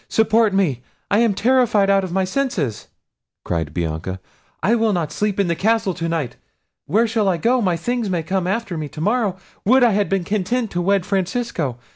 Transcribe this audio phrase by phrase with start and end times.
[0.09, 0.81] —support me!
[1.11, 2.87] I am terrified out of my senses,"
[3.45, 4.19] cried Bianca.
[4.63, 6.37] "I will not sleep in the castle to night.
[6.87, 7.61] Where shall I go?
[7.61, 11.77] my things may come after me to morrow—would I had been content to wed Francesco!